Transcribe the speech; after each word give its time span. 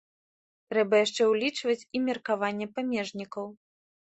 Трэба 0.73 1.01
яшчэ 1.05 1.27
ўлічваць 1.33 1.75
і 1.99 2.01
меркаванне 2.07 2.67
памежнікаў. 2.79 3.45